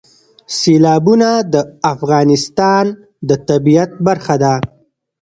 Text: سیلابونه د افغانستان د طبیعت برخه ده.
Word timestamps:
سیلابونه 0.57 1.29
د 1.53 1.55
افغانستان 1.93 2.85
د 3.27 3.31
طبیعت 3.47 3.91
برخه 4.07 4.35
ده. 4.43 4.53